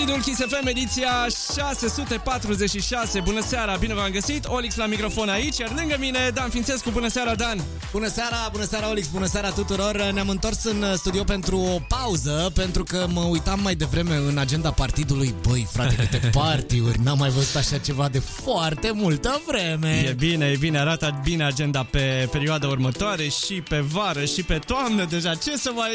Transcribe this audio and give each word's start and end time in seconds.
Partidul 0.00 0.22
Kiss 0.22 0.40
FM, 0.40 0.66
ediția 0.66 1.26
646. 1.56 3.20
Bună 3.20 3.40
seara, 3.40 3.76
bine 3.76 3.94
v-am 3.94 4.10
găsit. 4.10 4.44
Olix 4.46 4.76
la 4.76 4.86
microfon 4.86 5.28
aici, 5.28 5.58
iar 5.58 5.72
lângă 5.76 5.96
mine 5.98 6.30
Dan 6.34 6.48
Fințescu. 6.48 6.90
Bună 6.90 7.08
seara, 7.08 7.34
Dan. 7.34 7.60
Bună 7.92 8.08
seara, 8.08 8.48
bună 8.52 8.64
seara, 8.64 8.88
Olix, 8.90 9.06
bună 9.06 9.26
seara 9.26 9.50
tuturor. 9.50 10.10
Ne-am 10.12 10.28
întors 10.28 10.64
în 10.64 10.96
studio 10.96 11.24
pentru 11.24 11.58
o 11.58 11.80
pauză, 11.88 12.50
pentru 12.54 12.82
că 12.84 13.06
mă 13.12 13.20
uitam 13.20 13.60
mai 13.62 13.74
devreme 13.74 14.16
în 14.16 14.38
agenda 14.38 14.70
partidului. 14.70 15.34
Băi, 15.48 15.68
frate, 15.72 15.94
câte 15.94 16.30
partiuri, 16.38 16.98
n-am 17.02 17.18
mai 17.18 17.30
văzut 17.30 17.56
așa 17.56 17.78
ceva 17.78 18.08
de 18.08 18.18
foarte 18.18 18.90
multă 18.94 19.42
vreme. 19.46 20.04
E 20.08 20.12
bine, 20.12 20.46
e 20.46 20.56
bine, 20.56 20.78
arată 20.78 21.20
bine 21.24 21.44
agenda 21.44 21.86
pe 21.90 22.28
perioada 22.30 22.66
următoare 22.66 23.28
și 23.28 23.54
pe 23.54 23.78
vară 23.78 24.24
și 24.24 24.42
pe 24.42 24.58
toamnă 24.66 25.04
deja. 25.04 25.34
Ce 25.34 25.56
să 25.56 25.70
mai 25.74 25.90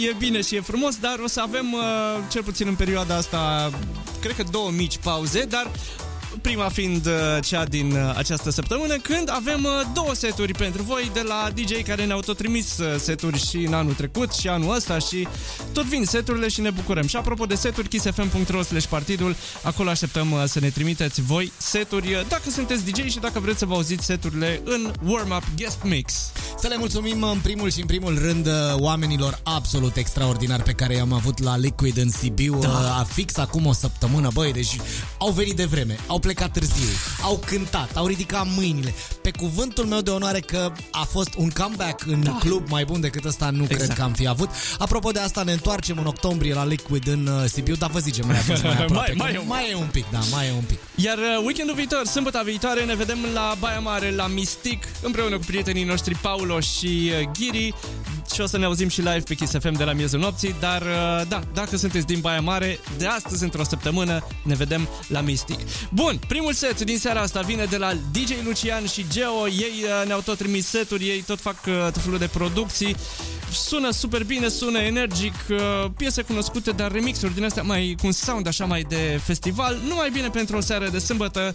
e, 0.00 0.06
e 0.08 0.14
bine 0.18 0.40
și 0.42 0.56
e 0.56 0.60
frumos, 0.60 0.96
dar 0.96 1.18
o 1.24 1.26
să 1.28 1.40
avem, 1.40 1.72
uh, 1.72 1.80
cel 2.30 2.42
puțin 2.42 2.66
în 2.66 2.74
perioada 2.74 3.16
asta, 3.16 3.33
cred 4.20 4.36
că 4.36 4.42
două 4.50 4.70
mici 4.70 4.98
pauze, 4.98 5.44
dar 5.44 5.70
prima 6.40 6.68
fiind 6.68 7.06
uh, 7.06 7.12
cea 7.44 7.64
din 7.64 7.92
uh, 7.92 8.14
această 8.16 8.50
săptămână, 8.50 8.96
când 8.96 9.30
avem 9.30 9.64
uh, 9.64 9.70
două 9.94 10.14
seturi 10.14 10.52
pentru 10.52 10.82
voi 10.82 11.10
de 11.14 11.20
la 11.20 11.50
DJ 11.54 11.82
care 11.82 12.04
ne-au 12.04 12.20
tot 12.20 12.36
trimis 12.36 12.78
seturi 12.98 13.38
și 13.48 13.56
în 13.56 13.74
anul 13.74 13.92
trecut 13.92 14.32
și 14.32 14.48
anul 14.48 14.74
ăsta 14.74 14.98
și 14.98 15.28
tot 15.72 15.84
vin 15.84 16.04
seturile 16.04 16.48
și 16.48 16.60
ne 16.60 16.70
bucurăm. 16.70 17.06
Și 17.06 17.16
apropo 17.16 17.44
de 17.44 17.54
seturi, 17.54 17.88
kissfm.ro 17.88 18.62
slash 18.62 18.86
partidul, 18.86 19.36
acolo 19.62 19.90
așteptăm 19.90 20.42
să 20.46 20.60
ne 20.60 20.68
trimiteți 20.68 21.22
voi 21.22 21.52
seturi 21.56 22.26
dacă 22.28 22.50
sunteți 22.50 22.84
DJ 22.84 23.10
și 23.10 23.18
dacă 23.18 23.40
vreți 23.40 23.58
să 23.58 23.66
vă 23.66 23.74
auziți 23.74 24.04
seturile 24.04 24.60
în 24.64 24.92
warm-up 25.04 25.44
guest 25.56 25.78
mix. 25.82 26.32
Să 26.58 26.68
le 26.68 26.76
mulțumim 26.76 27.22
în 27.22 27.38
primul 27.42 27.70
și 27.70 27.80
în 27.80 27.86
primul 27.86 28.18
rând 28.18 28.48
oamenilor 28.78 29.40
absolut 29.42 29.96
extraordinari 29.96 30.62
pe 30.62 30.72
care 30.72 30.94
i-am 30.94 31.12
avut 31.12 31.42
la 31.42 31.56
Liquid 31.56 31.96
în 31.96 32.10
Sibiu 32.10 32.58
da. 32.60 32.96
a 32.98 33.04
fix 33.04 33.36
acum 33.36 33.66
o 33.66 33.72
săptămână, 33.72 34.30
băi, 34.32 34.52
deci 34.52 34.76
au 35.18 35.30
venit 35.30 35.56
de 35.56 35.64
vreme, 35.64 35.98
au 36.06 36.18
plecat 36.24 36.52
târziu, 36.52 36.88
au 37.22 37.42
cântat, 37.46 37.96
au 37.96 38.06
ridicat 38.06 38.46
mâinile. 38.56 38.94
Pe 39.22 39.30
cuvântul 39.30 39.84
meu 39.84 40.00
de 40.00 40.10
onoare 40.10 40.40
că 40.40 40.72
a 40.90 41.04
fost 41.04 41.34
un 41.36 41.50
comeback 41.50 42.06
în 42.06 42.22
da. 42.22 42.36
club 42.38 42.68
mai 42.68 42.84
bun 42.84 43.00
decât 43.00 43.24
ăsta 43.24 43.50
nu 43.50 43.62
exact. 43.62 43.82
cred 43.82 43.96
că 43.96 44.02
am 44.02 44.12
fi 44.12 44.28
avut. 44.28 44.48
Apropo 44.78 45.10
de 45.10 45.18
asta, 45.18 45.42
ne 45.42 45.52
întoarcem 45.52 45.98
în 45.98 46.06
octombrie 46.06 46.54
la 46.54 46.64
Liquid 46.64 47.06
în 47.06 47.26
uh, 47.26 47.44
Sibiu, 47.46 47.74
dar 47.74 47.90
vă 47.90 47.98
zicem 47.98 48.26
mai 48.26 48.38
atunci 48.38 48.62
mai 48.62 48.72
aproape. 48.82 49.12
mai, 49.16 49.32
mai, 49.32 49.44
mai 49.46 49.70
e 49.70 49.74
un 49.74 49.88
pic, 49.92 50.10
da, 50.10 50.18
mai 50.30 50.46
e 50.46 50.52
un 50.52 50.64
pic. 50.66 50.78
Iar 50.94 51.18
uh, 51.18 51.44
weekendul 51.44 51.74
viitor, 51.74 52.06
sâmbătă 52.06 52.42
viitoare, 52.44 52.84
ne 52.84 52.94
vedem 52.94 53.18
la 53.34 53.56
Baia 53.58 53.80
Mare, 53.80 54.10
la 54.10 54.26
Mystic, 54.26 54.86
împreună 55.02 55.36
cu 55.36 55.44
prietenii 55.46 55.84
noștri 55.84 56.14
Paulo 56.14 56.60
și 56.60 57.10
uh, 57.20 57.30
Ghiri 57.38 57.74
și 58.34 58.40
o 58.40 58.46
să 58.46 58.58
ne 58.58 58.64
auzim 58.64 58.88
și 58.88 59.00
live 59.00 59.20
pe 59.20 59.34
Kiss 59.34 59.52
FM 59.58 59.76
de 59.76 59.84
la 59.84 59.92
miezul 59.92 60.20
nopții, 60.20 60.54
dar 60.60 60.82
uh, 60.82 61.28
da, 61.28 61.42
dacă 61.54 61.76
sunteți 61.76 62.06
din 62.06 62.20
Baia 62.20 62.40
Mare, 62.40 62.78
de 62.98 63.06
astăzi 63.06 63.42
într-o 63.42 63.64
săptămână 63.64 64.26
ne 64.42 64.54
vedem 64.54 64.88
la 65.08 65.20
Mystic. 65.20 65.58
Bun, 65.90 66.13
primul 66.28 66.52
set 66.52 66.80
din 66.80 66.98
seara 66.98 67.20
asta 67.20 67.40
vine 67.40 67.64
de 67.64 67.76
la 67.76 67.92
DJ 68.12 68.44
Lucian 68.44 68.86
și 68.86 69.04
Geo, 69.10 69.48
ei 69.48 69.72
uh, 69.82 70.06
ne-au 70.06 70.20
tot 70.20 70.38
trimis 70.38 70.66
seturi, 70.66 71.08
ei 71.08 71.20
tot 71.20 71.40
fac 71.40 71.56
uh, 71.66 71.74
tot 71.92 72.02
felul 72.02 72.18
de 72.18 72.26
producții. 72.26 72.96
Sună 73.52 73.90
super 73.90 74.24
bine, 74.24 74.48
sună 74.48 74.78
energic, 74.78 75.34
piese 75.96 76.22
cunoscute, 76.22 76.70
dar 76.70 76.92
remixuri 76.92 77.34
din 77.34 77.44
astea 77.44 77.62
mai 77.62 77.94
cu 78.00 78.06
un 78.06 78.12
sound 78.12 78.46
așa 78.46 78.64
mai 78.64 78.82
de 78.88 79.20
festival, 79.24 79.80
nu 79.86 79.94
mai 79.94 80.10
bine 80.10 80.28
pentru 80.28 80.56
o 80.56 80.60
seară 80.60 80.88
de 80.88 80.98
sâmbătă. 80.98 81.54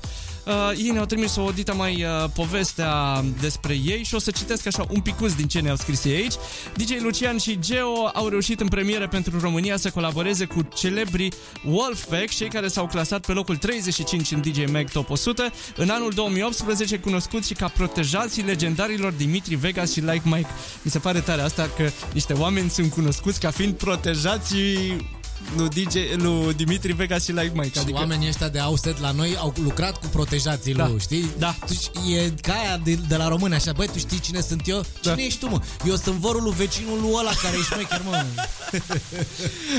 Uh, 0.49 0.71
ei 0.77 0.89
ne-au 0.89 1.05
trimis 1.05 1.35
o 1.35 1.51
dita 1.51 1.73
mai 1.73 2.03
uh, 2.03 2.29
povestea 2.33 3.23
despre 3.41 3.73
ei 3.73 4.03
și 4.03 4.15
o 4.15 4.19
să 4.19 4.31
citesc 4.31 4.67
așa 4.67 4.85
un 4.89 5.01
picuț 5.01 5.33
din 5.33 5.47
ce 5.47 5.59
ne-au 5.59 5.75
scris 5.75 6.05
ei 6.05 6.15
aici. 6.15 6.33
DJ 6.75 7.01
Lucian 7.01 7.37
și 7.37 7.59
Geo 7.59 8.09
au 8.13 8.27
reușit 8.27 8.59
în 8.59 8.67
premieră 8.67 9.07
pentru 9.07 9.39
România 9.39 9.77
să 9.77 9.89
colaboreze 9.89 10.45
cu 10.45 10.67
celebri 10.75 11.29
Wolfpack, 11.65 12.29
cei 12.29 12.47
care 12.47 12.67
s-au 12.67 12.87
clasat 12.87 13.25
pe 13.25 13.31
locul 13.31 13.55
35 13.55 14.31
în 14.31 14.41
DJ 14.41 14.71
Mag 14.71 14.89
Top 14.89 15.09
100 15.09 15.51
în 15.75 15.89
anul 15.89 16.11
2018, 16.11 16.99
cunoscuți 16.99 17.47
și 17.47 17.53
ca 17.53 17.67
protejații 17.67 18.43
legendarilor 18.43 19.11
Dimitri 19.11 19.55
Vegas 19.55 19.91
și 19.91 19.99
Like 19.99 20.21
Mike. 20.23 20.49
Mi 20.81 20.91
se 20.91 20.99
pare 20.99 21.19
tare 21.19 21.41
asta 21.41 21.69
că 21.77 21.89
niște 22.13 22.33
oameni 22.33 22.69
sunt 22.69 22.91
cunoscuți 22.91 23.39
ca 23.39 23.51
fiind 23.51 23.73
protejații 23.73 25.18
lui, 25.55 25.67
DJ, 25.69 25.93
lui 26.15 26.53
Dimitri 26.53 26.91
Vega 26.91 27.17
și 27.17 27.31
Like 27.31 27.51
Mike. 27.53 27.71
Și 27.73 27.79
adică... 27.79 27.97
oamenii 27.97 28.27
ăștia 28.27 28.49
de 28.49 28.59
Auset 28.59 28.99
la 28.99 29.11
noi 29.11 29.35
au 29.37 29.53
lucrat 29.63 29.99
cu 29.99 30.05
protejații 30.05 30.73
da. 30.73 30.87
lui, 30.87 30.99
știi? 30.99 31.29
Da. 31.37 31.55
Tu, 31.65 31.73
e 32.11 32.33
ca 32.41 32.53
aia 32.53 32.79
de, 32.83 32.99
de 33.07 33.15
la 33.15 33.27
români, 33.27 33.53
așa, 33.53 33.71
băi, 33.71 33.87
tu 33.87 33.97
știi 33.97 34.19
cine 34.19 34.41
sunt 34.41 34.67
eu? 34.67 34.83
Cine 35.01 35.15
da. 35.15 35.21
ești 35.21 35.39
tu, 35.39 35.49
mă? 35.49 35.61
Eu 35.85 35.95
sunt 35.95 36.15
vorul 36.15 36.43
lui 36.43 36.53
vecinul 36.57 37.15
ăla 37.19 37.31
care 37.41 37.55
e 37.57 37.61
șmecher, 37.61 38.01
mă. 38.05 38.23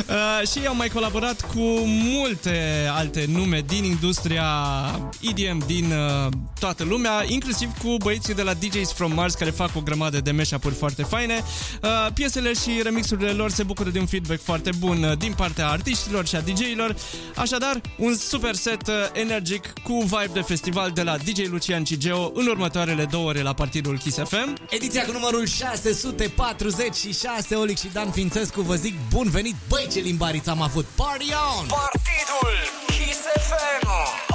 uh, 0.08 0.48
și 0.48 0.66
au 0.66 0.76
mai 0.76 0.88
colaborat 0.88 1.40
cu 1.40 1.60
multe 1.86 2.86
alte 2.92 3.24
nume 3.28 3.62
din 3.66 3.84
industria 3.84 4.44
EDM 5.20 5.66
din 5.66 5.92
uh, 5.92 6.32
toată 6.58 6.84
lumea, 6.84 7.24
inclusiv 7.26 7.70
cu 7.82 7.96
băieții 7.98 8.34
de 8.34 8.42
la 8.42 8.54
DJs 8.54 8.92
from 8.92 9.12
Mars 9.12 9.34
care 9.34 9.50
fac 9.50 9.70
o 9.76 9.80
grămadă 9.80 10.20
de 10.20 10.30
mashup-uri 10.30 10.74
foarte 10.74 11.02
faine. 11.02 11.42
Uh, 11.82 12.12
piesele 12.14 12.52
și 12.52 12.80
remixurile 12.82 13.30
lor 13.30 13.50
se 13.50 13.62
bucură 13.62 13.90
de 13.90 13.98
un 13.98 14.06
feedback 14.06 14.42
foarte 14.42 14.70
bun 14.78 15.02
uh, 15.02 15.16
din 15.18 15.32
partea 15.32 15.59
artiștilor 15.62 16.26
și 16.26 16.36
a 16.36 16.40
DJ-ilor. 16.40 16.96
Așadar, 17.36 17.80
un 17.96 18.16
super 18.16 18.54
set 18.54 18.88
uh, 18.88 18.94
energic 19.12 19.72
cu 19.82 19.92
vibe 19.92 20.30
de 20.32 20.40
festival 20.40 20.90
de 20.90 21.02
la 21.02 21.16
DJ 21.16 21.48
Lucian 21.48 21.84
Cigeo 21.84 22.30
în 22.34 22.46
următoarele 22.46 23.04
două 23.04 23.28
ore 23.28 23.42
la 23.42 23.52
partidul 23.52 23.98
Kiss 23.98 24.16
FM. 24.16 24.56
Ediția 24.70 25.04
cu 25.04 25.12
numărul 25.12 25.46
646, 25.46 27.54
Olic 27.54 27.78
și 27.78 27.88
Dan 27.92 28.10
Fințescu 28.10 28.60
vă 28.60 28.74
zic 28.74 28.94
bun 29.10 29.28
venit, 29.30 29.54
băi 29.68 29.88
ce 29.92 29.98
limbariți 29.98 30.48
am 30.48 30.62
avut, 30.62 30.84
party 30.84 31.32
on! 31.58 31.66
Partidul 31.66 32.56
Kiss 32.86 33.18
FM! 33.18 34.29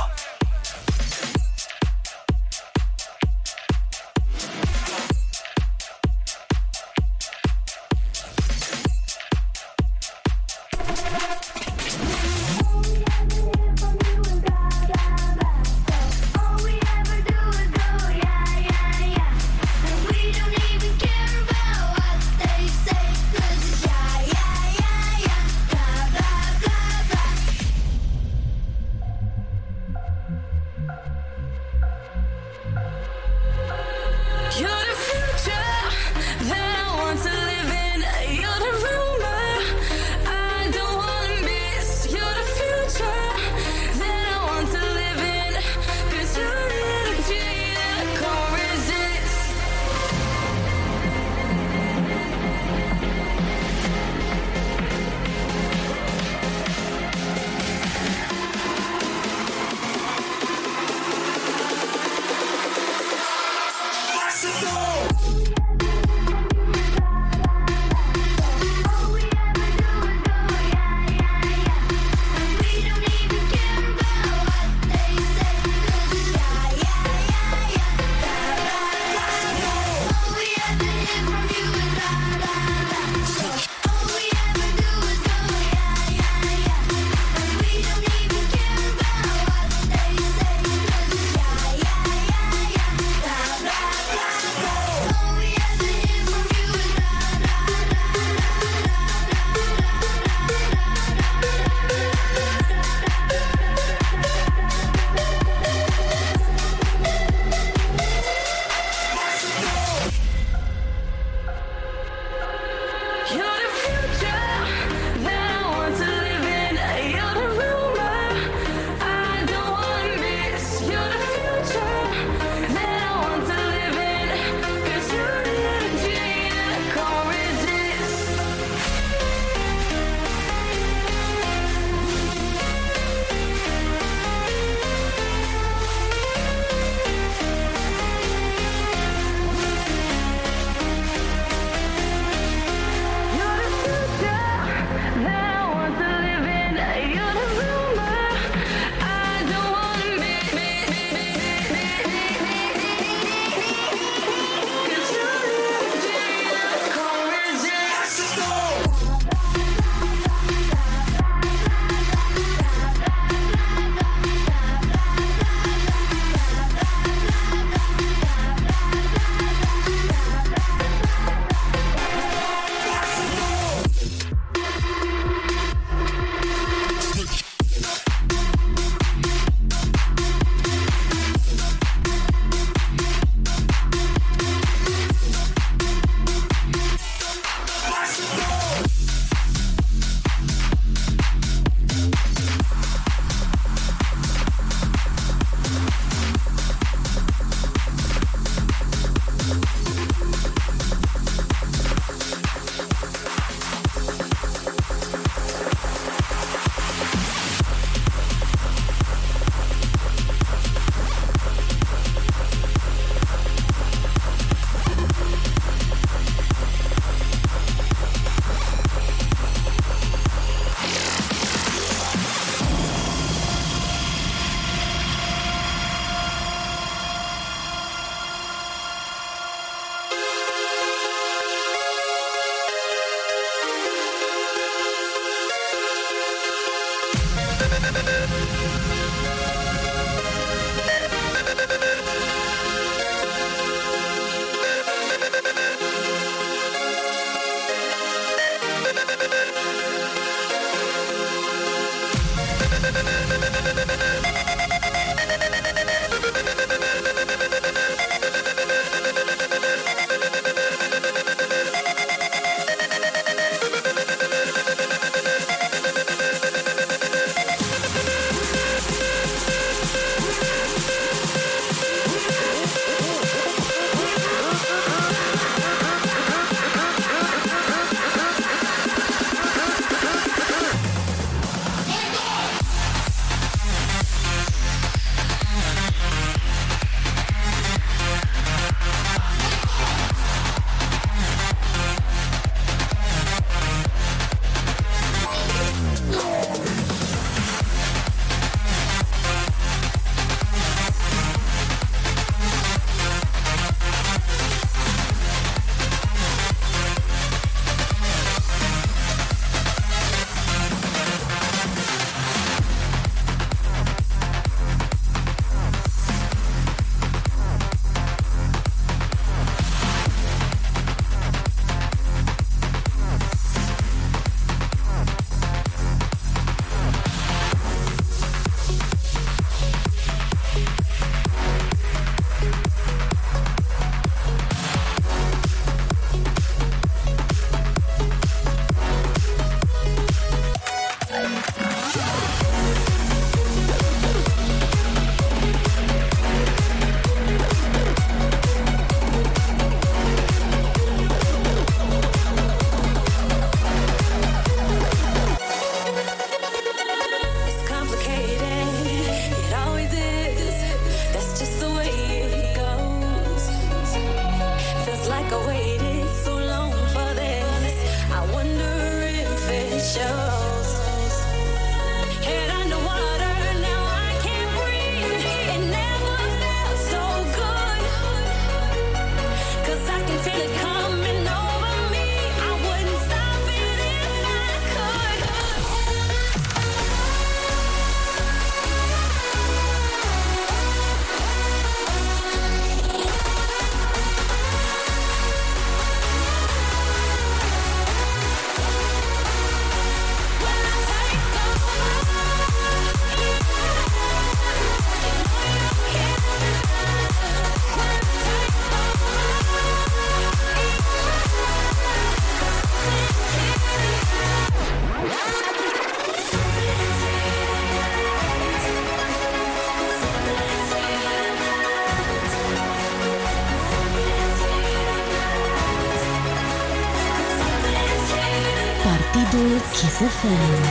Oh. 430.27 430.64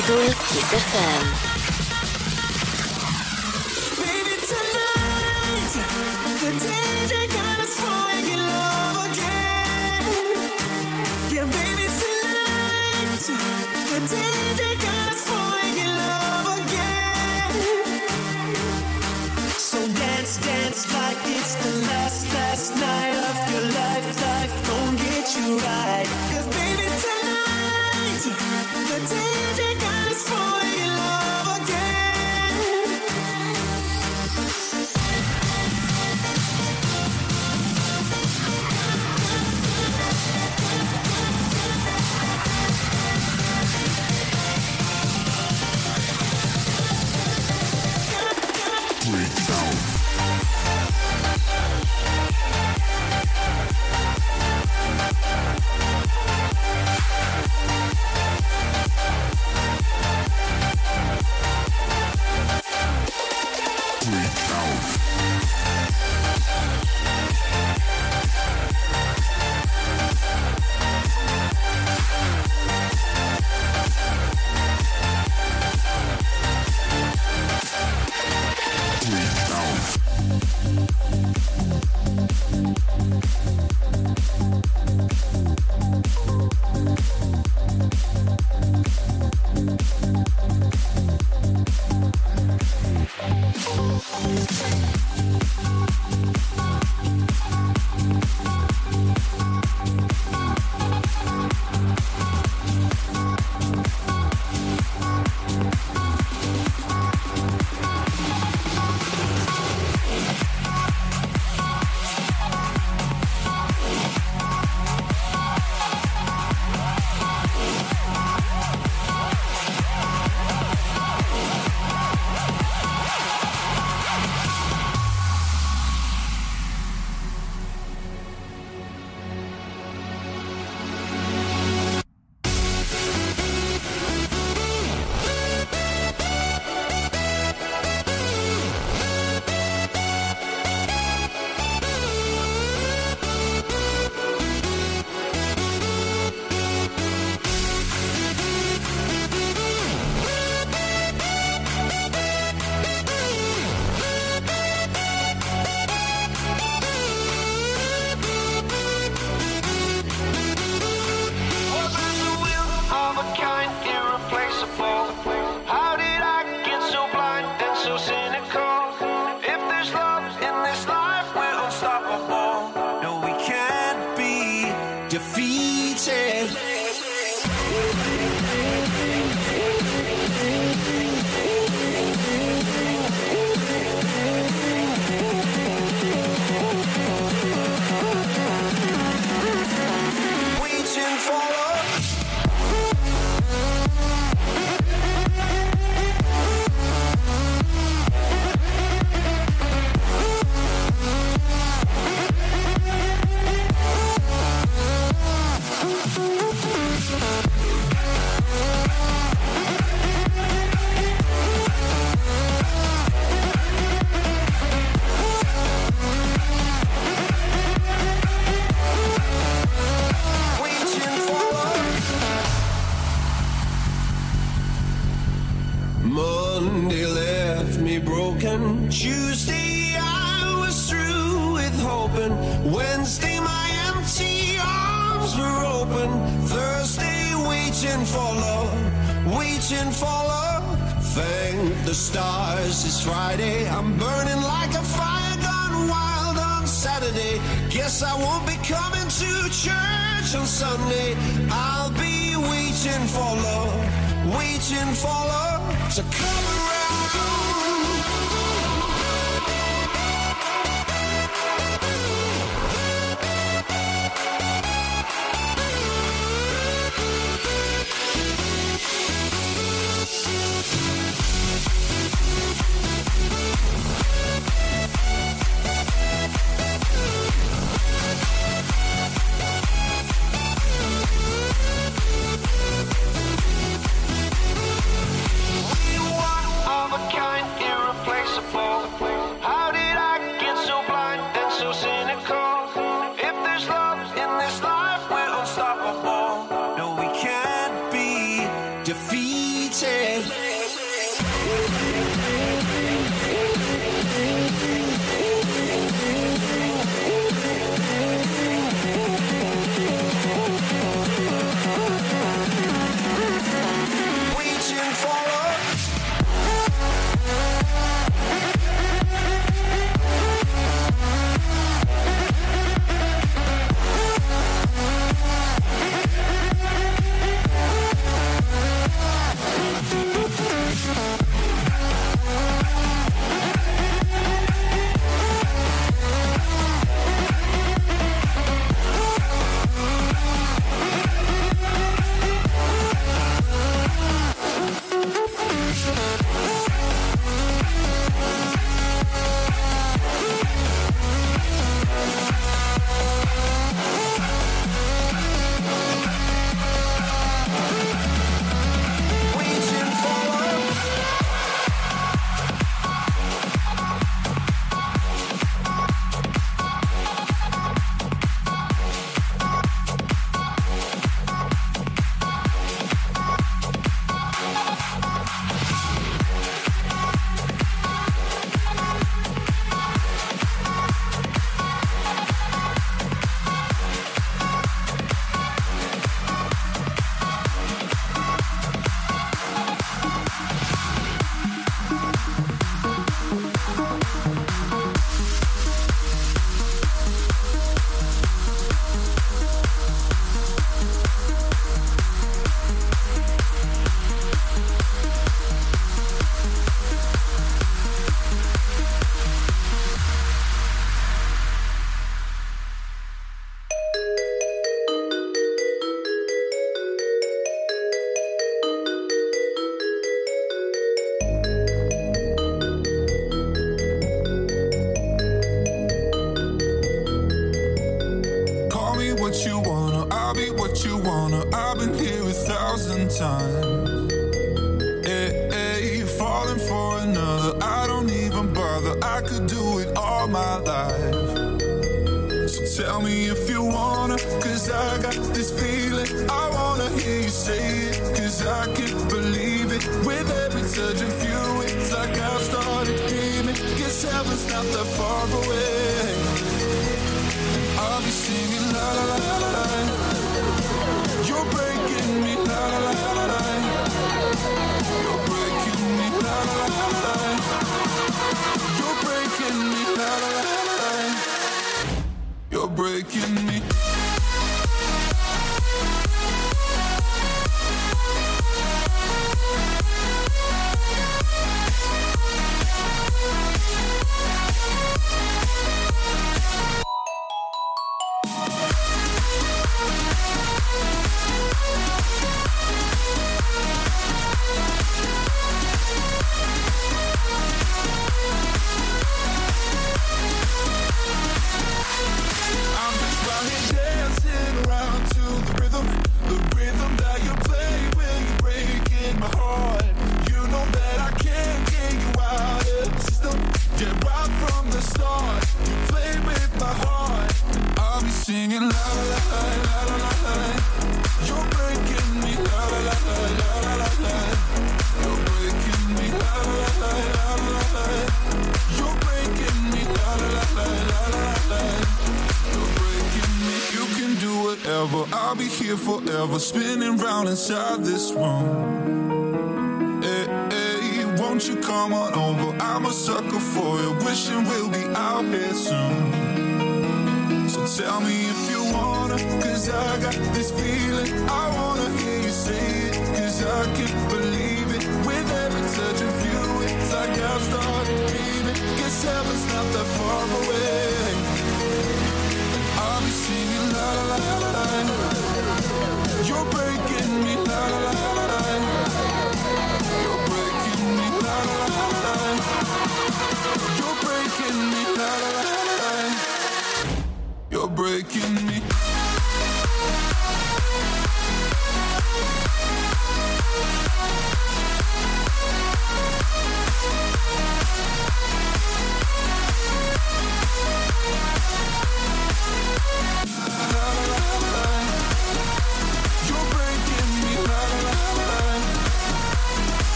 Partidul 0.00 0.32
Kiss 0.48 0.72
FM. 0.72 1.39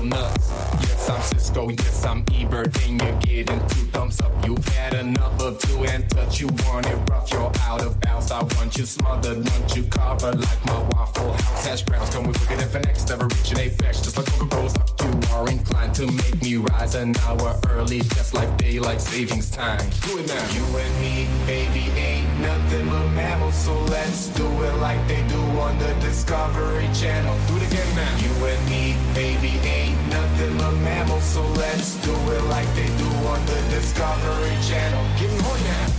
real 0.00 0.08
nuts. 0.08 0.50
Yes, 0.80 1.10
I'm 1.10 1.22
Cisco, 1.22 1.68
yes, 1.68 2.06
I'm 2.06 2.24
Ebert, 2.34 2.86
and 2.86 3.00
you're 3.02 3.20
getting 3.20 3.68
two 3.68 3.89
thumbs 3.92 4.20
up. 4.20 4.32
You've 4.46 4.66
had 4.68 4.94
enough 4.94 5.40
of 5.40 5.58
two 5.58 5.84
and 5.84 6.08
touch. 6.10 6.40
You 6.40 6.48
want 6.66 6.86
it 6.86 6.96
rough, 7.10 7.30
you're 7.32 7.52
out 7.60 7.82
of 7.82 8.00
bounds. 8.00 8.30
I 8.30 8.42
want 8.42 8.76
you 8.76 8.86
smothered, 8.86 9.38
want 9.38 9.76
you 9.76 9.84
covered 9.84 10.40
like 10.40 10.66
my 10.66 10.80
Waffle 10.92 11.32
House 11.32 11.66
hash 11.66 11.82
browns. 11.82 12.10
Come 12.10 12.26
with 12.26 12.40
wicked 12.40 12.64
FNX, 12.64 13.08
never 13.08 13.26
reaching 13.26 13.58
apex, 13.58 14.00
just 14.00 14.16
like 14.16 14.26
Coca-Cola's 14.26 14.76
up. 14.76 14.90
You 15.00 15.34
are 15.34 15.48
inclined 15.48 15.94
to 15.96 16.06
make 16.06 16.42
me 16.42 16.56
rise 16.56 16.94
an 16.94 17.16
hour 17.26 17.58
early, 17.68 18.00
just 18.16 18.34
like 18.34 18.56
daylight 18.56 19.00
savings 19.00 19.50
time. 19.50 19.80
Do 20.06 20.18
it 20.18 20.28
now. 20.28 20.46
You 20.54 20.64
and 20.78 20.94
me, 21.00 21.26
baby, 21.46 21.90
ain't 21.98 22.40
nothing 22.40 22.88
but 22.88 23.08
mammals, 23.10 23.54
so 23.54 23.74
let's 23.84 24.28
do 24.28 24.46
it 24.46 24.76
like 24.76 25.00
they 25.08 25.22
do 25.28 25.40
on 25.60 25.78
the 25.78 25.92
Discovery 26.00 26.88
Channel. 26.94 27.36
Do 27.48 27.56
it 27.56 27.72
again 27.72 27.96
now. 27.96 28.16
You 28.18 28.46
and 28.46 28.70
me, 28.70 28.96
baby, 29.14 29.52
ain't 29.66 29.98
nothing 30.08 30.56
but 30.58 30.74
mammals, 30.76 31.24
so 31.24 31.42
let's 31.52 31.96
do 32.04 32.12
it 32.12 32.44
like 32.44 32.68
they 32.74 32.86
do 32.86 33.10
on 33.32 33.44
the 33.46 33.60
Discovery 33.80 34.56
Channel. 34.68 35.04
Give 35.18 35.32
me 35.32 35.40
more 35.40 35.56
now. 35.56 35.89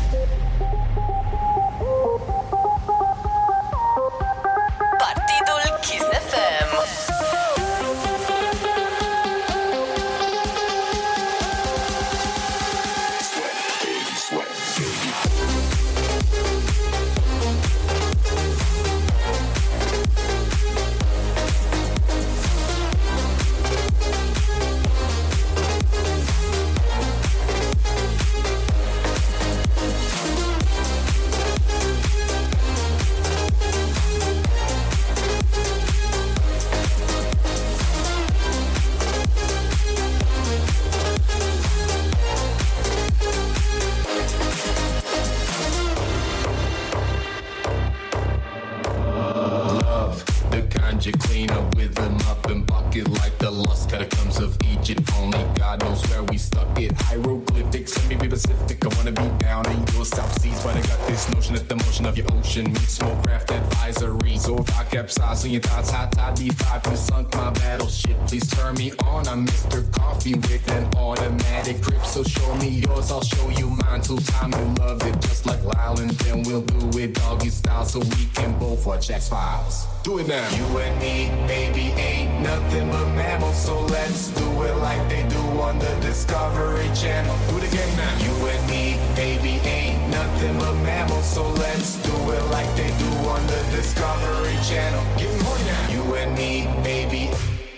X 79.12 79.30
Files. 79.30 79.86
Do 80.04 80.20
it 80.20 80.28
now. 80.28 80.48
You 80.56 80.78
and 80.80 81.00
me, 81.00 81.30
baby, 81.48 81.92
ain't 82.00 82.42
nothing 82.42 82.90
but 82.90 83.08
mammals, 83.14 83.58
so 83.58 83.80
let's 83.86 84.30
do 84.30 84.64
it 84.64 84.76
like 84.78 85.04
they 85.10 85.28
do 85.28 85.44
on 85.62 85.78
the 85.80 85.94
Discovery 86.02 86.90
Channel. 86.96 87.36
Do 87.50 87.58
it 87.58 87.72
again 87.72 87.98
now. 87.98 88.14
You 88.26 88.34
and 88.48 88.70
me, 88.70 88.98
baby, 89.16 89.60
ain't 89.68 90.10
nothing 90.10 90.58
but 90.58 90.74
mammals, 90.84 91.26
so 91.26 91.48
let's 91.64 91.98
do 92.02 92.16
it 92.32 92.44
like 92.52 92.70
they 92.76 92.90
do 92.98 93.12
on 93.30 93.46
the 93.48 93.62
Discovery 93.76 94.58
Channel. 94.64 95.04
Give 95.18 95.32
me 95.32 95.44
more 95.44 95.60
now. 95.60 95.92
You 95.92 96.16
and 96.16 96.36
me, 96.36 96.68
baby, 96.84 97.30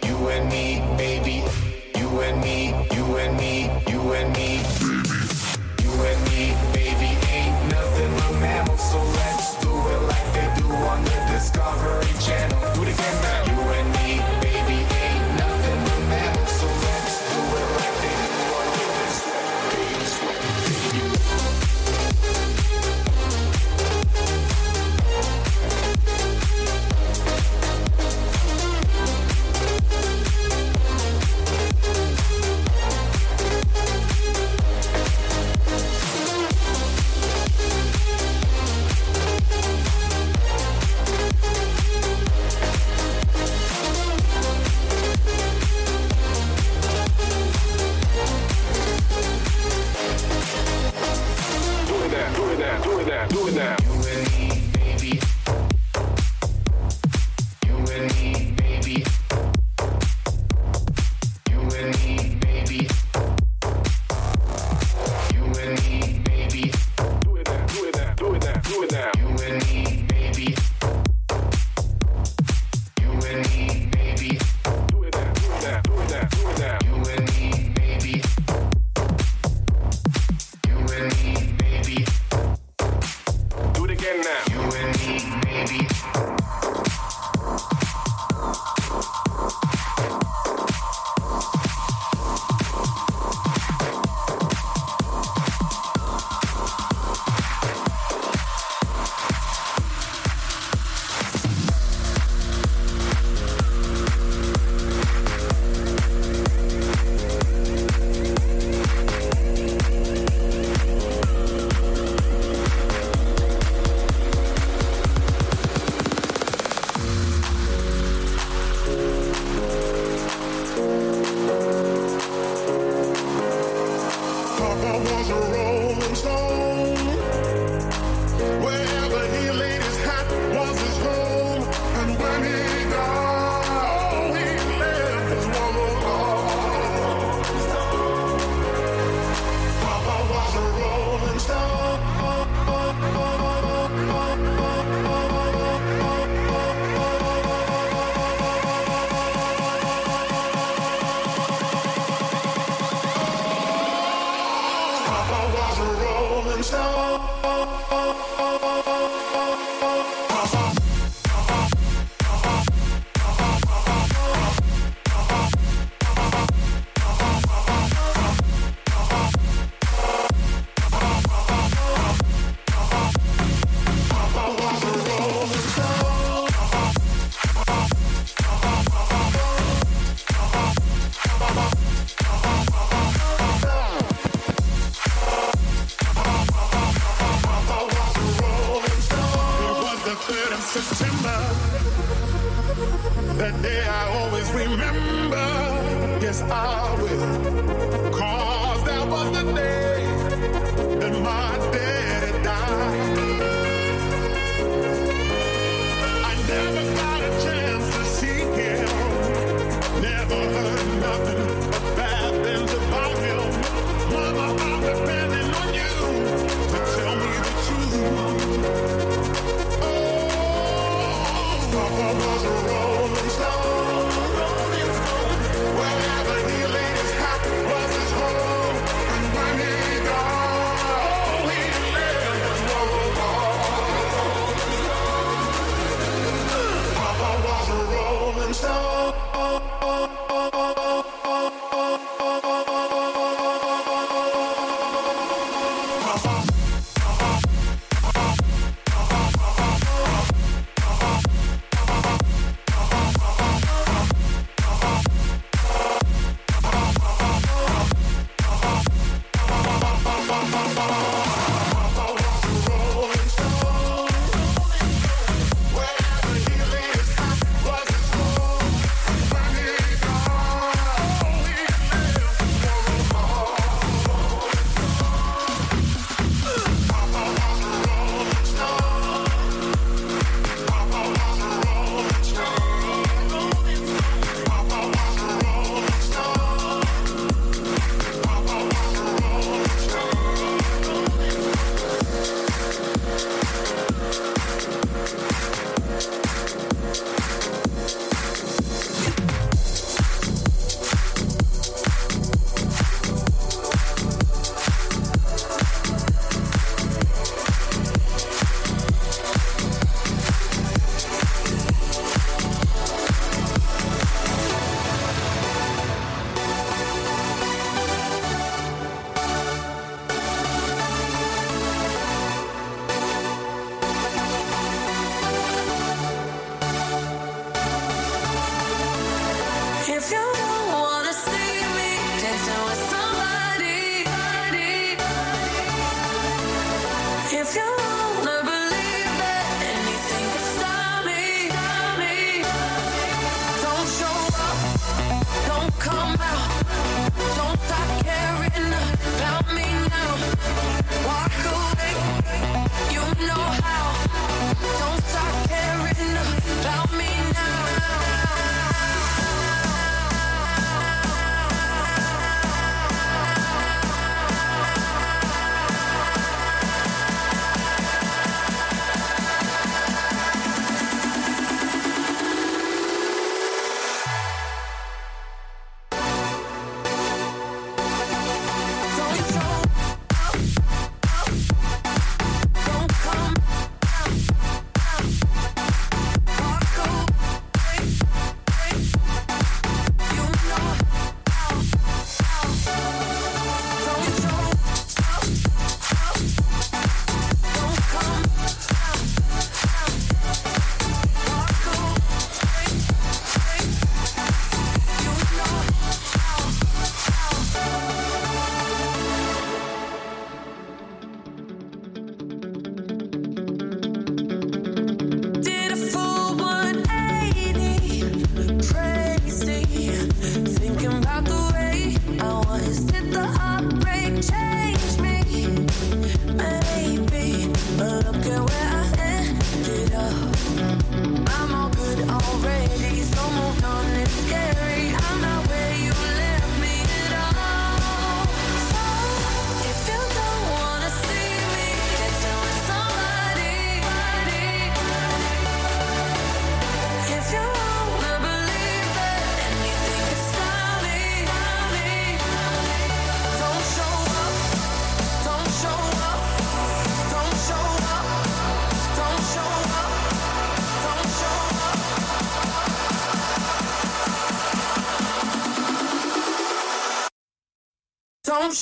you 0.08 0.16
and 0.30 0.48
me, 0.50 0.82
baby, 0.98 1.44
you 2.00 2.10
and 2.22 2.42
me, 2.42 2.70
you 2.96 3.06
and 3.18 3.36
me, 3.38 3.64
you 3.92 4.02
and 4.14 4.32
me, 4.38 4.62
you 5.84 5.94
and 6.10 6.20
me, 6.30 6.54
baby, 6.74 7.12
ain't 7.34 7.58
nothing 7.72 8.12
but 8.18 8.34
mammals, 8.40 8.92
so 8.92 9.00
let's 9.02 9.60
do 9.62 9.70
it 9.72 10.02
like 10.08 10.34
they 10.34 10.53
do 10.64 10.74
on 10.74 11.04
the 11.04 11.12
Discovery 11.32 12.14
Channel. 12.20 12.74
Do 12.74 12.84
it 12.84 12.94
again 12.94 13.22
now. 13.22 13.44
You 13.46 13.60
and 13.72 13.93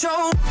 show 0.02 0.51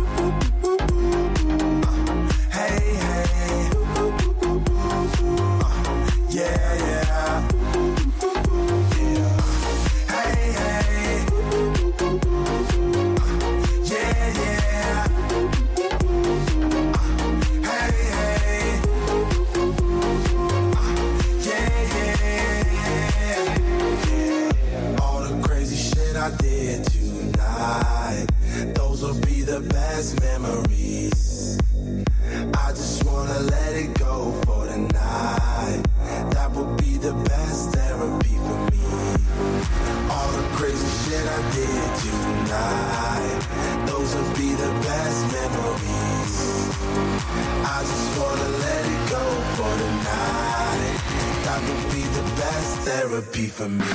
therapy 52.91 53.47
for 53.47 53.69
me. 53.69 53.85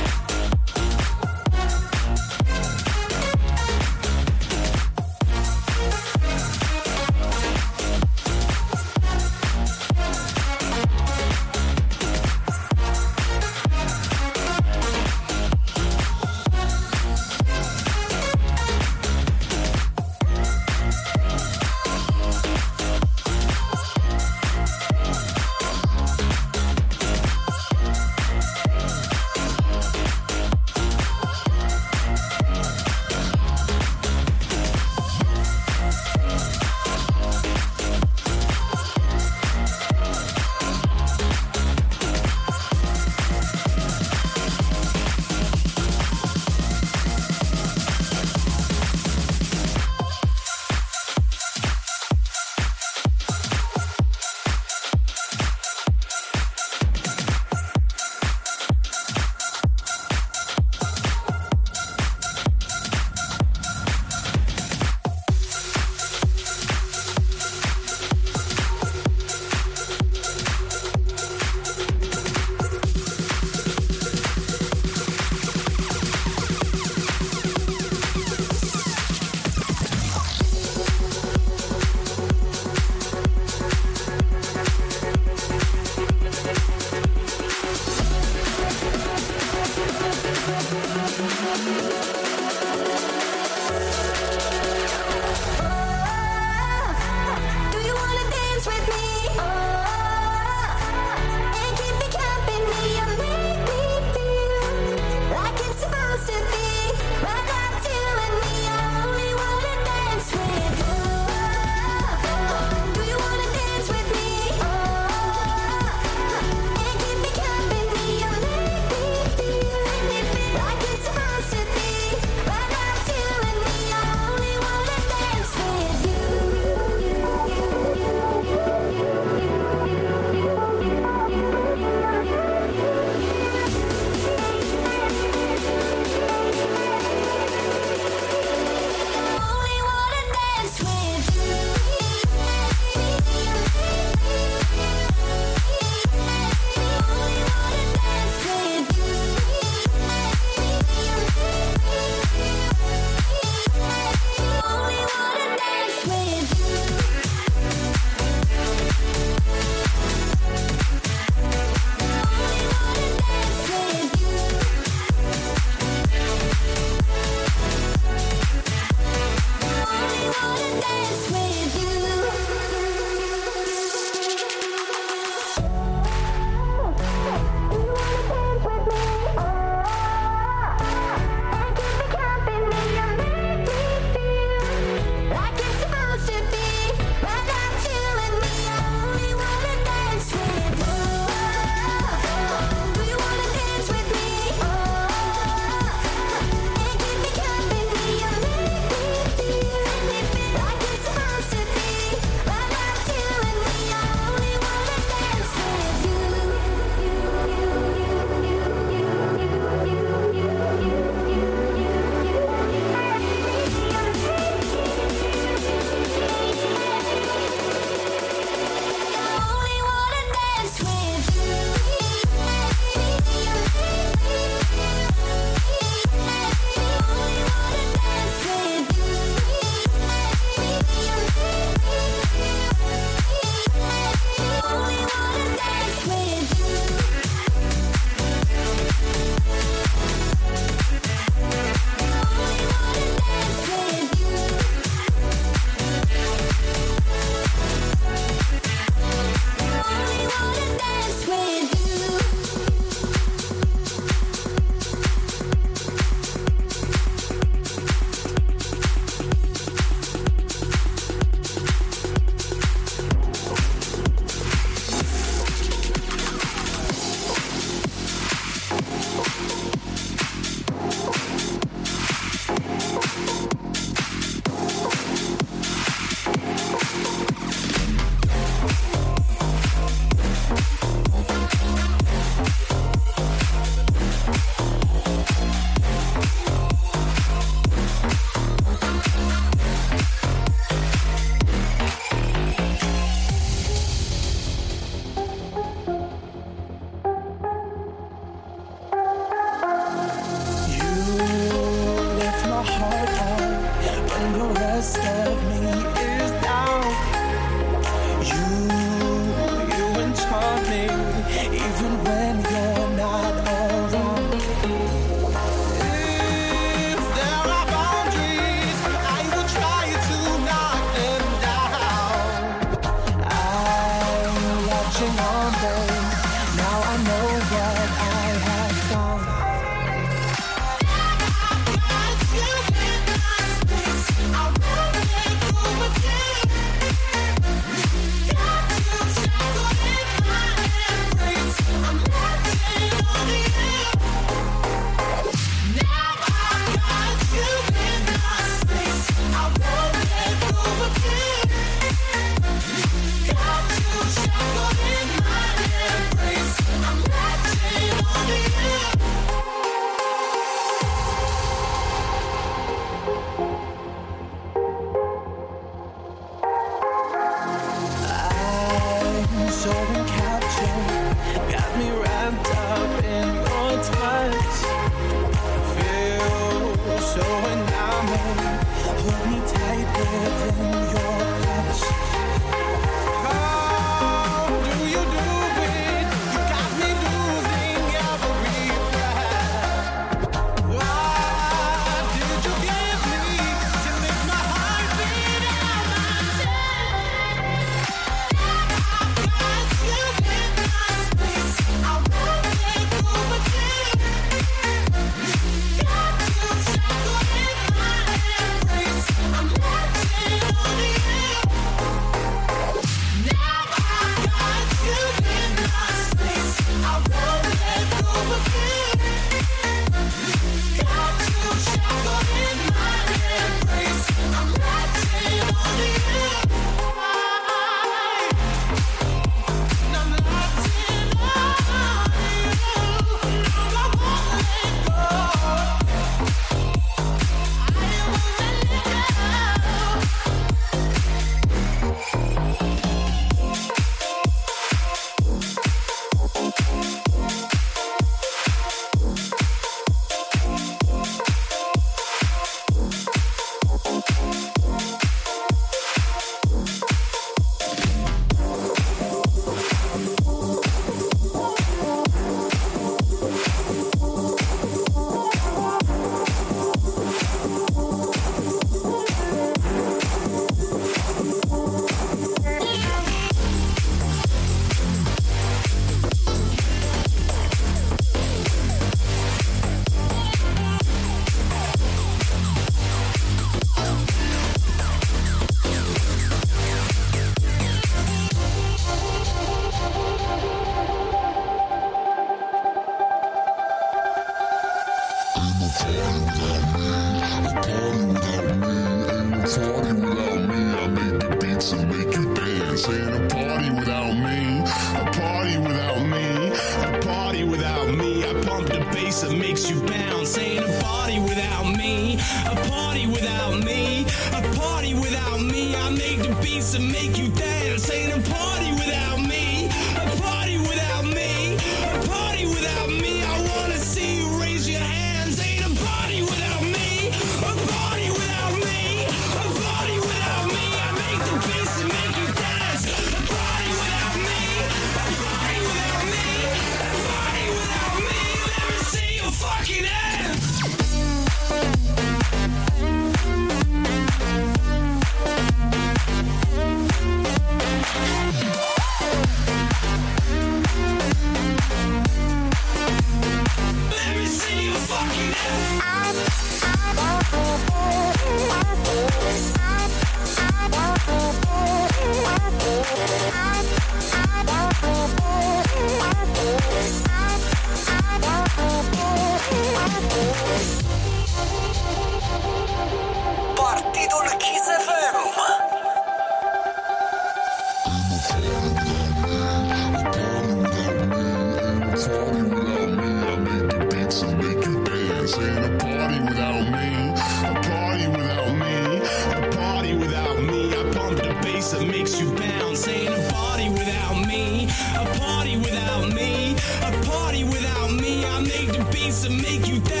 that 591.71 591.87
makes 591.87 592.19
you 592.19 592.29
bounce. 592.31 592.87
Ain't 592.87 593.13
a 593.13 593.33
party 593.33 593.69
without 593.69 594.27
me, 594.27 594.67
a 594.95 595.05
party 595.19 595.57
without 595.57 596.13
me, 596.13 596.55
a 596.81 596.91
party 597.05 597.43
without 597.43 597.91
me. 597.91 598.25
I 598.25 598.41
make 598.41 598.71
the 598.71 598.83
beats 598.91 599.23
that 599.23 599.31
make 599.31 599.67
you 599.67 599.79
dance. 599.79 600.00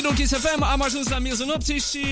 Partidul 0.00 0.24
Kiss 0.24 0.32
FM, 0.46 0.62
am 0.62 0.82
ajuns 0.82 1.08
la 1.08 1.18
miezul 1.18 1.46
nopții 1.46 1.78
și 1.90 2.04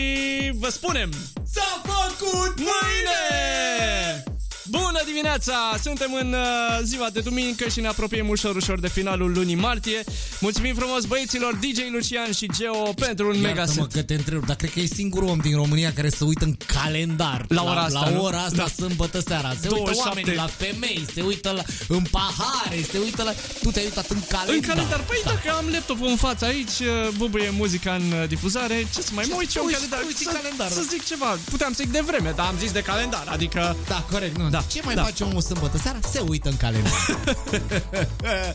vă 0.54 0.68
spunem... 0.70 1.10
S-a 1.54 1.82
făcut 1.84 2.54
mâine! 2.58 4.24
Bună 4.68 5.00
dimineața! 5.06 5.52
Suntem 5.82 6.14
în 6.20 6.32
uh, 6.32 6.78
ziua 6.82 7.08
de 7.12 7.20
duminică 7.20 7.68
și 7.68 7.80
ne 7.80 7.88
apropiem 7.88 8.28
ușor, 8.28 8.56
ușor 8.56 8.80
de 8.80 8.88
finalul 8.88 9.32
lunii 9.32 9.54
martie. 9.54 10.04
Mulțumim 10.40 10.74
frumos 10.74 11.04
băieților 11.04 11.54
DJ 11.54 11.78
Lucian 11.92 12.32
și 12.32 12.50
Geo 12.58 12.92
pentru 12.92 13.28
un 13.28 13.40
mega 13.40 13.58
Iartă-mă 13.58 13.86
set. 13.90 13.92
că 13.92 14.02
te 14.02 14.14
întreb, 14.14 14.46
dar 14.46 14.56
cred 14.56 14.70
că 14.72 14.80
e 14.80 14.86
singurul 14.86 15.28
om 15.28 15.38
din 15.38 15.54
România 15.56 15.92
care 15.92 16.08
se 16.08 16.24
uită 16.24 16.44
în 16.44 16.56
calendar. 16.66 17.44
La 17.48 17.62
ora 17.62 17.80
asta, 17.82 18.00
La 18.00 18.08
nu? 18.10 18.22
ora 18.22 18.38
asta, 18.38 18.56
Da. 18.56 18.66
sâmbătă 18.66 19.20
seara. 19.26 19.48
Se 19.60 19.68
27. 19.68 19.78
uită 19.90 20.08
oamenii 20.08 20.34
la 20.34 20.46
femei, 20.46 21.06
se 21.14 21.20
uită 21.22 21.50
la, 21.50 21.62
în 21.88 22.02
pahare, 22.10 22.82
se 22.92 22.98
uită 22.98 23.22
la... 23.22 23.32
Tu 23.66 23.72
te-ai 23.72 23.84
uitat 23.84 24.08
în 24.10 24.20
calendar. 24.28 24.54
În 24.54 24.60
calendar, 24.60 25.00
păi 25.00 25.20
da. 25.24 25.30
dacă 25.30 25.56
am 25.56 25.64
laptopul 25.72 26.08
în 26.08 26.16
față 26.16 26.44
aici, 26.44 26.78
uh, 26.80 27.08
bubuie 27.16 27.50
muzica 27.50 27.92
în 27.94 28.12
uh, 28.20 28.28
difuzare, 28.28 28.86
ce 28.94 29.00
să 29.02 29.10
mai 29.14 29.24
mă 29.28 29.34
uit 29.38 29.54
eu 29.56 29.62
în 29.62 29.68
uiți- 29.68 29.78
calendar? 29.80 30.00
uiți 30.06 30.26
în 30.26 30.32
Să- 30.32 30.38
calendar. 30.38 30.68
Să 30.70 30.82
zic 30.90 31.04
ceva, 31.04 31.38
puteam 31.50 31.72
să 31.72 31.80
zic 31.82 31.92
de 31.92 32.00
vreme, 32.06 32.32
dar 32.36 32.46
am 32.46 32.54
zis 32.58 32.72
de 32.72 32.80
calendar, 32.82 33.24
adică... 33.28 33.76
Da, 33.88 34.06
corect, 34.10 34.36
nu. 34.38 34.48
Da, 34.48 34.64
Ce 34.72 34.80
mai 34.84 34.94
da. 34.94 35.02
face 35.02 35.22
omul 35.24 35.40
sâmbătă 35.40 35.78
seara? 35.82 35.98
Se 36.12 36.20
uită 36.28 36.48
în 36.48 36.56
calendar. 36.56 36.92